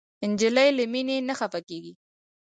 [0.31, 1.93] نجلۍ له مینې نه خفه کېږي.